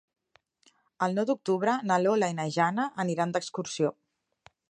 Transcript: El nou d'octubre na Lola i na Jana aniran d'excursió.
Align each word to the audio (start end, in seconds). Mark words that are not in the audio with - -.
El 1.07 1.17
nou 1.17 1.27
d'octubre 1.31 1.75
na 1.91 1.99
Lola 2.05 2.31
i 2.33 2.37
na 2.39 2.47
Jana 2.57 2.87
aniran 3.05 3.35
d'excursió. 3.35 3.93